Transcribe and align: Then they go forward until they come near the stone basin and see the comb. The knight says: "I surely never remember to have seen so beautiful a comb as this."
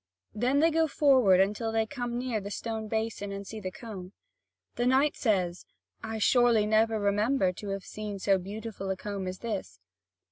Then 0.33 0.61
they 0.61 0.71
go 0.71 0.87
forward 0.87 1.39
until 1.39 1.71
they 1.71 1.85
come 1.85 2.17
near 2.17 2.41
the 2.41 2.49
stone 2.49 2.87
basin 2.87 3.31
and 3.31 3.45
see 3.45 3.59
the 3.59 3.69
comb. 3.69 4.13
The 4.73 4.87
knight 4.87 5.15
says: 5.15 5.63
"I 6.01 6.17
surely 6.17 6.65
never 6.65 6.99
remember 6.99 7.53
to 7.53 7.69
have 7.69 7.83
seen 7.85 8.17
so 8.17 8.39
beautiful 8.39 8.89
a 8.89 8.97
comb 8.97 9.27
as 9.27 9.37
this." 9.41 9.79